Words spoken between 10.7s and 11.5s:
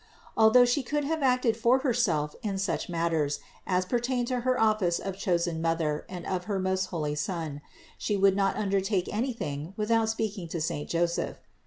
Joseph.